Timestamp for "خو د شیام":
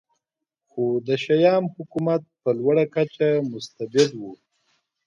0.71-1.63